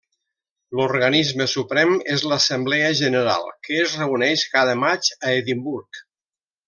L'organisme 0.77 1.45
suprem 1.51 1.91
és 2.15 2.25
l'Assemblea 2.31 2.87
General, 3.01 3.45
que 3.69 3.77
es 3.83 3.93
reuneix 4.01 4.47
cada 4.55 4.77
maig 4.85 5.13
a 5.19 5.35
Edimburg. 5.43 6.03